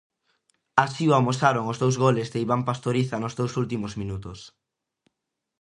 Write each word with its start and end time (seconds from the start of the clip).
Así 0.85 1.05
o 1.11 1.13
amosaron 1.21 1.65
os 1.71 1.77
dous 1.83 1.95
goles 2.03 2.27
de 2.33 2.41
Iván 2.45 2.61
Pastoriza 2.69 3.15
nos 3.23 3.33
dous 3.39 3.53
últimos 3.61 3.93
minutos. 4.01 4.39